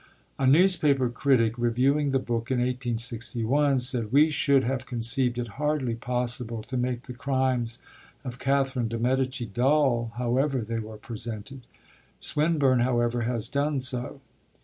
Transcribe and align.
A 0.39 0.47
newspaper 0.47 1.09
critic, 1.09 1.59
reviewing 1.59 2.09
the 2.09 2.17
book 2.17 2.49
in 2.49 2.57
1861, 2.57 3.81
said: 3.81 4.11
'We 4.11 4.31
should 4.31 4.63
have 4.63 4.87
conceived 4.87 5.37
it 5.37 5.47
hardly 5.61 5.93
possible 5.93 6.63
to 6.63 6.75
make 6.75 7.03
the 7.03 7.13
crimes 7.13 7.77
of 8.23 8.39
Catherine 8.39 8.87
de' 8.87 8.97
Medici 8.97 9.45
dull, 9.45 10.11
however 10.17 10.61
they 10.61 10.79
were 10.79 10.97
presented. 10.97 11.67
Swinburne, 12.19 12.79
however, 12.79 13.21
has 13.21 13.47
done 13.47 13.79
so.' 13.79 14.21